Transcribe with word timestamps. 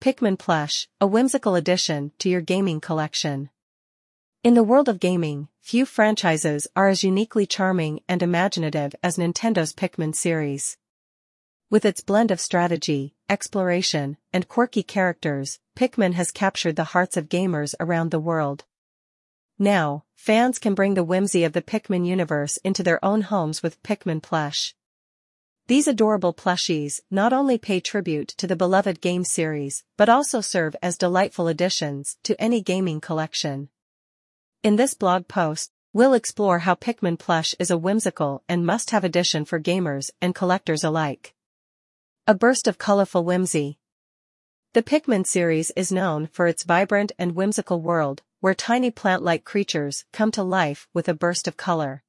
Pikmin 0.00 0.38
Plush, 0.38 0.88
a 0.98 1.06
whimsical 1.06 1.54
addition 1.54 2.12
to 2.20 2.30
your 2.30 2.40
gaming 2.40 2.80
collection. 2.80 3.50
In 4.42 4.54
the 4.54 4.62
world 4.62 4.88
of 4.88 4.98
gaming, 4.98 5.48
few 5.60 5.84
franchises 5.84 6.66
are 6.74 6.88
as 6.88 7.04
uniquely 7.04 7.44
charming 7.44 8.00
and 8.08 8.22
imaginative 8.22 8.94
as 9.02 9.18
Nintendo's 9.18 9.74
Pikmin 9.74 10.14
series. 10.14 10.78
With 11.68 11.84
its 11.84 12.00
blend 12.00 12.30
of 12.30 12.40
strategy, 12.40 13.14
exploration, 13.28 14.16
and 14.32 14.48
quirky 14.48 14.82
characters, 14.82 15.58
Pikmin 15.76 16.14
has 16.14 16.30
captured 16.30 16.76
the 16.76 16.94
hearts 16.94 17.18
of 17.18 17.28
gamers 17.28 17.74
around 17.78 18.10
the 18.10 18.18
world. 18.18 18.64
Now, 19.58 20.04
fans 20.14 20.58
can 20.58 20.74
bring 20.74 20.94
the 20.94 21.04
whimsy 21.04 21.44
of 21.44 21.52
the 21.52 21.60
Pikmin 21.60 22.06
universe 22.06 22.56
into 22.64 22.82
their 22.82 23.04
own 23.04 23.20
homes 23.20 23.62
with 23.62 23.82
Pikmin 23.82 24.22
Plush. 24.22 24.74
These 25.70 25.86
adorable 25.86 26.34
plushies 26.34 27.00
not 27.12 27.32
only 27.32 27.56
pay 27.56 27.78
tribute 27.78 28.26
to 28.38 28.48
the 28.48 28.56
beloved 28.56 29.00
game 29.00 29.22
series 29.22 29.84
but 29.96 30.08
also 30.08 30.40
serve 30.40 30.74
as 30.82 30.98
delightful 30.98 31.46
additions 31.46 32.16
to 32.24 32.34
any 32.40 32.60
gaming 32.60 33.00
collection. 33.00 33.68
In 34.64 34.74
this 34.74 34.94
blog 34.94 35.28
post, 35.28 35.70
we'll 35.92 36.12
explore 36.14 36.58
how 36.58 36.74
Pikmin 36.74 37.20
Plush 37.20 37.54
is 37.60 37.70
a 37.70 37.78
whimsical 37.78 38.42
and 38.48 38.66
must-have 38.66 39.04
addition 39.04 39.44
for 39.44 39.60
gamers 39.60 40.10
and 40.20 40.34
collectors 40.34 40.82
alike. 40.82 41.36
A 42.26 42.34
burst 42.34 42.66
of 42.66 42.76
colorful 42.76 43.22
whimsy. 43.22 43.78
The 44.72 44.82
Pikmin 44.82 45.24
series 45.24 45.70
is 45.76 45.92
known 45.92 46.26
for 46.32 46.48
its 46.48 46.64
vibrant 46.64 47.12
and 47.16 47.36
whimsical 47.36 47.80
world, 47.80 48.22
where 48.40 48.54
tiny 48.54 48.90
plant-like 48.90 49.44
creatures 49.44 50.04
come 50.12 50.32
to 50.32 50.42
life 50.42 50.88
with 50.92 51.08
a 51.08 51.14
burst 51.14 51.46
of 51.46 51.56
color. 51.56 52.02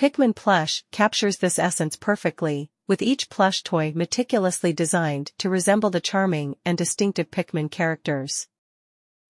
Pikmin 0.00 0.34
plush 0.34 0.82
captures 0.92 1.36
this 1.36 1.58
essence 1.58 1.94
perfectly, 1.94 2.70
with 2.88 3.02
each 3.02 3.28
plush 3.28 3.62
toy 3.62 3.92
meticulously 3.94 4.72
designed 4.72 5.32
to 5.36 5.50
resemble 5.50 5.90
the 5.90 6.00
charming 6.00 6.56
and 6.64 6.78
distinctive 6.78 7.30
Pikmin 7.30 7.70
characters. 7.70 8.48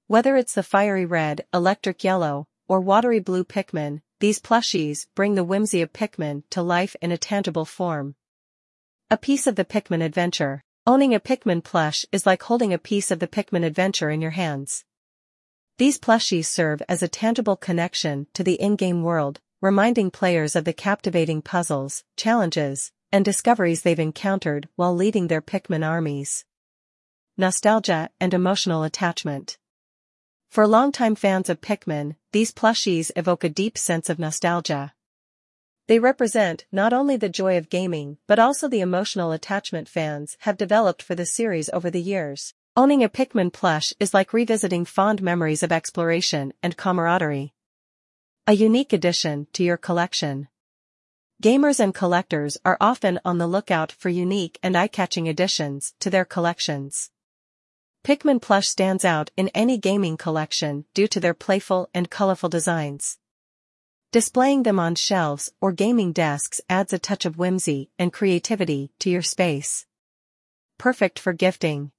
Whether 0.07 0.37
it's 0.37 0.55
the 0.55 0.63
fiery 0.63 1.05
red, 1.05 1.45
electric 1.53 2.05
yellow, 2.05 2.47
or 2.69 2.81
watery 2.81 3.19
blue 3.19 3.43
Pikmin, 3.43 4.03
these 4.21 4.39
plushies 4.39 5.09
bring 5.17 5.35
the 5.35 5.43
whimsy 5.43 5.83
of 5.83 5.93
Pikmin 5.93 6.45
to 6.51 6.63
life 6.63 6.95
in 7.03 7.11
a 7.11 7.19
tangible 7.19 7.65
form. 7.65 8.15
A 9.11 9.17
piece 9.17 9.49
of 9.49 9.57
the 9.57 9.65
Pikmin 9.65 10.05
adventure. 10.05 10.63
Owning 10.87 11.13
a 11.13 11.19
Pikmin 11.19 11.65
plush 11.65 12.05
is 12.13 12.27
like 12.27 12.45
holding 12.45 12.73
a 12.73 12.79
piece 12.79 13.11
of 13.11 13.19
the 13.19 13.27
Pikmin 13.27 13.65
adventure 13.65 14.09
in 14.09 14.21
your 14.21 14.39
hands. 14.39 14.85
These 15.79 15.99
plushies 15.99 16.47
serve 16.47 16.81
as 16.89 17.03
a 17.03 17.09
tangible 17.09 17.57
connection 17.57 18.29
to 18.35 18.45
the 18.45 18.55
in-game 18.55 19.03
world, 19.03 19.41
reminding 19.61 20.11
players 20.11 20.57
of 20.57 20.65
the 20.65 20.73
captivating 20.73 21.43
puzzles, 21.43 22.03
challenges, 22.17 22.93
and 23.13 23.25
discoveries 23.25 23.83
they've 23.83 23.99
encountered 23.99 24.67
while 24.75 24.95
leading 24.95 25.27
their 25.27 25.43
Pikmin 25.43 25.87
armies. 25.87 26.47
Nostalgia 27.37 28.09
and 28.19 28.33
emotional 28.33 28.85
attachment. 28.85 29.59
For 30.51 30.67
longtime 30.67 31.15
fans 31.15 31.51
of 31.51 31.61
Pikmin, 31.61 32.17
these 32.33 32.53
plushies 32.53 33.11
evoke 33.17 33.45
a 33.45 33.51
deep 33.51 33.77
sense 33.77 34.09
of 34.09 34.19
nostalgia. 34.19 34.95
They 35.89 35.99
represent 35.99 36.65
not 36.73 36.95
only 36.95 37.17
the 37.17 37.29
joy 37.29 37.59
of 37.59 37.69
gaming 37.69 38.17
but 38.27 38.39
also 38.39 38.67
the 38.67 38.81
emotional 38.81 39.31
attachment 39.31 39.89
fans 39.89 40.39
have 40.41 40.57
developed 40.57 41.03
for 41.03 41.15
the 41.15 41.27
series 41.27 41.69
over 41.71 41.91
the 41.91 42.01
years. 42.01 42.55
Owning 42.77 43.05
a 43.05 43.11
Pikmin 43.11 43.53
plush 43.53 43.93
is 44.01 44.15
like 44.15 44.33
revisiting 44.33 44.87
fond 44.87 45.21
memories 45.21 45.63
of 45.63 45.71
exploration 45.71 46.55
and 46.63 46.79
camaraderie. 46.79 47.53
A 48.47 48.55
unique 48.55 48.93
addition 48.93 49.47
to 49.53 49.63
your 49.63 49.77
collection. 49.77 50.49
Gamers 51.43 51.79
and 51.79 51.95
collectors 51.95 52.57
are 52.65 52.79
often 52.81 53.21
on 53.25 53.39
the 53.39 53.47
lookout 53.47 53.93
for 53.93 54.09
unique 54.09 54.59
and 54.63 54.77
eye-catching 54.77 55.29
additions 55.29 55.95
to 56.01 56.11
their 56.11 56.25
collections. 56.25 57.11
Pikmin 58.03 58.41
plush 58.41 58.67
stands 58.67 59.05
out 59.05 59.31
in 59.37 59.49
any 59.49 59.77
gaming 59.79 60.17
collection 60.17 60.87
due 60.95 61.07
to 61.09 61.21
their 61.21 61.35
playful 61.35 61.91
and 61.95 62.11
colorful 62.11 62.49
designs. 62.49 63.19
Displaying 64.11 64.65
them 64.65 64.81
on 64.81 64.95
shelves 64.95 65.53
or 65.61 65.71
gaming 65.71 66.13
desks 66.13 66.61
adds 66.69 66.93
a 66.93 66.99
touch 66.99 67.27
of 67.27 67.39
whimsy 67.39 67.91
and 67.99 68.13
creativity 68.13 68.91
to 69.01 69.11
your 69.11 69.23
space. 69.23 69.87
Perfect 70.79 71.19
for 71.19 71.35
gifting. 71.35 71.93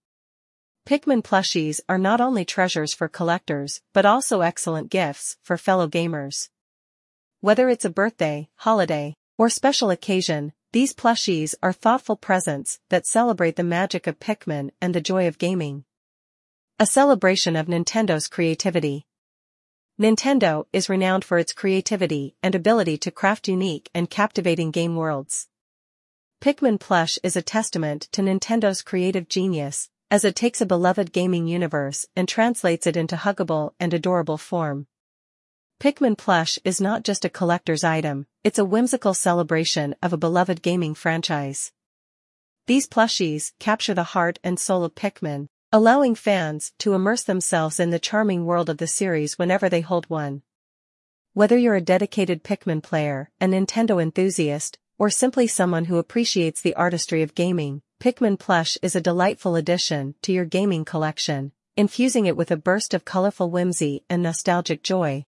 Pikmin 0.85 1.21
plushies 1.21 1.79
are 1.87 1.99
not 1.99 2.19
only 2.19 2.43
treasures 2.43 2.93
for 2.93 3.07
collectors 3.07 3.81
but 3.93 4.05
also 4.05 4.41
excellent 4.41 4.89
gifts 4.89 5.37
for 5.43 5.55
fellow 5.55 5.87
gamers. 5.87 6.49
Whether 7.39 7.69
it's 7.69 7.85
a 7.85 7.89
birthday, 7.89 8.49
holiday, 8.55 9.15
or 9.37 9.49
special 9.49 9.89
occasion, 9.91 10.53
these 10.73 10.93
plushies 10.93 11.53
are 11.61 11.71
thoughtful 11.71 12.15
presents 12.15 12.79
that 12.89 13.05
celebrate 13.05 13.57
the 13.57 13.63
magic 13.63 14.07
of 14.07 14.19
Pikmin 14.19 14.71
and 14.81 14.93
the 14.95 15.01
joy 15.01 15.27
of 15.27 15.37
gaming. 15.37 15.85
A 16.79 16.85
celebration 16.85 17.55
of 17.55 17.67
Nintendo's 17.67 18.27
creativity. 18.27 19.05
Nintendo 19.99 20.65
is 20.73 20.89
renowned 20.89 21.23
for 21.23 21.37
its 21.37 21.53
creativity 21.53 22.35
and 22.41 22.55
ability 22.55 22.97
to 22.97 23.11
craft 23.11 23.47
unique 23.47 23.89
and 23.93 24.09
captivating 24.09 24.71
game 24.71 24.95
worlds. 24.95 25.47
Pikmin 26.41 26.79
Plush 26.79 27.19
is 27.21 27.35
a 27.35 27.43
testament 27.43 28.07
to 28.13 28.23
Nintendo's 28.23 28.81
creative 28.81 29.29
genius, 29.29 29.90
as 30.11 30.25
it 30.25 30.35
takes 30.35 30.59
a 30.59 30.65
beloved 30.65 31.13
gaming 31.13 31.47
universe 31.47 32.05
and 32.17 32.27
translates 32.27 32.85
it 32.85 32.97
into 32.97 33.15
huggable 33.15 33.73
and 33.79 33.93
adorable 33.93 34.37
form. 34.37 34.85
Pikmin 35.79 36.17
plush 36.17 36.59
is 36.65 36.81
not 36.81 37.03
just 37.03 37.23
a 37.23 37.29
collector's 37.29 37.83
item, 37.83 38.27
it's 38.43 38.59
a 38.59 38.65
whimsical 38.65 39.13
celebration 39.13 39.95
of 40.03 40.11
a 40.11 40.17
beloved 40.17 40.61
gaming 40.61 40.93
franchise. 40.93 41.71
These 42.67 42.89
plushies 42.89 43.53
capture 43.57 43.93
the 43.93 44.03
heart 44.03 44.37
and 44.43 44.59
soul 44.59 44.83
of 44.83 44.95
Pikmin, 44.95 45.47
allowing 45.71 46.13
fans 46.13 46.73
to 46.79 46.93
immerse 46.93 47.23
themselves 47.23 47.79
in 47.79 47.89
the 47.89 47.97
charming 47.97 48.45
world 48.45 48.69
of 48.69 48.77
the 48.77 48.87
series 48.87 49.39
whenever 49.39 49.69
they 49.69 49.81
hold 49.81 50.09
one. 50.09 50.43
Whether 51.33 51.57
you're 51.57 51.75
a 51.75 51.81
dedicated 51.81 52.43
Pikmin 52.43 52.83
player, 52.83 53.31
a 53.39 53.45
Nintendo 53.45 54.01
enthusiast, 54.01 54.77
or 54.99 55.09
simply 55.09 55.47
someone 55.47 55.85
who 55.85 55.97
appreciates 55.97 56.61
the 56.61 56.75
artistry 56.75 57.21
of 57.21 57.33
gaming, 57.33 57.81
Pikmin 58.01 58.39
plush 58.39 58.79
is 58.81 58.95
a 58.95 58.99
delightful 58.99 59.55
addition 59.55 60.15
to 60.23 60.31
your 60.31 60.43
gaming 60.43 60.85
collection, 60.85 61.51
infusing 61.77 62.25
it 62.25 62.35
with 62.35 62.49
a 62.49 62.57
burst 62.57 62.95
of 62.95 63.05
colorful 63.05 63.51
whimsy 63.51 64.03
and 64.09 64.23
nostalgic 64.23 64.81
joy. 64.81 65.23